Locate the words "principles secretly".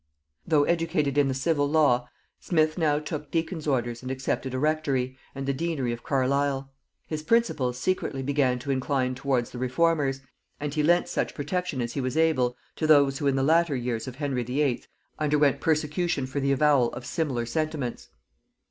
7.21-8.23